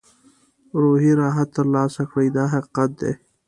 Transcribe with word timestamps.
روحي 0.81 1.11
راحت 1.21 1.49
ترلاسه 1.57 2.03
کړي 2.11 2.27
دا 2.37 2.45
حقیقت 2.53 2.89
دی. 3.01 3.13